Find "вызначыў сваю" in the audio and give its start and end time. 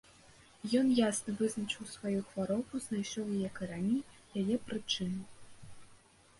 1.41-2.19